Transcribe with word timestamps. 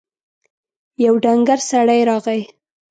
يو 1.05 1.13
ډنګر 1.23 1.59
سړی 1.71 2.01
راغی. 2.09 2.41